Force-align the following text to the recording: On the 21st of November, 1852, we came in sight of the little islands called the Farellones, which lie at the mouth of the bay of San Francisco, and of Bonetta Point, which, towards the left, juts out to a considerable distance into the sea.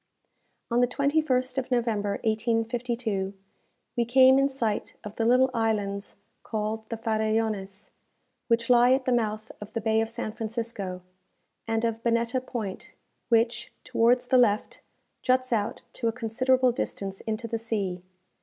On 0.71 0.79
the 0.79 0.87
21st 0.87 1.59
of 1.59 1.69
November, 1.69 2.13
1852, 2.23 3.35
we 3.95 4.03
came 4.03 4.39
in 4.39 4.49
sight 4.49 4.95
of 5.03 5.15
the 5.15 5.25
little 5.25 5.51
islands 5.53 6.15
called 6.41 6.89
the 6.89 6.97
Farellones, 6.97 7.91
which 8.47 8.67
lie 8.67 8.93
at 8.93 9.05
the 9.05 9.11
mouth 9.11 9.51
of 9.61 9.73
the 9.73 9.79
bay 9.79 10.01
of 10.01 10.09
San 10.09 10.31
Francisco, 10.31 11.03
and 11.67 11.85
of 11.85 12.01
Bonetta 12.01 12.43
Point, 12.43 12.95
which, 13.29 13.71
towards 13.83 14.25
the 14.25 14.39
left, 14.39 14.81
juts 15.21 15.53
out 15.53 15.83
to 15.93 16.07
a 16.07 16.11
considerable 16.11 16.71
distance 16.71 17.21
into 17.27 17.47
the 17.47 17.59
sea. 17.59 18.01